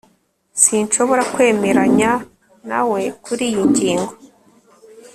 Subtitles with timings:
[0.63, 2.11] sinshobora kwemeranya
[2.69, 4.13] nawe kuriyi ngingo